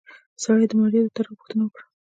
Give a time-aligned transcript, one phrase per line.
[0.43, 1.85] سړي د ماريا د تړاو پوښتنه وکړه.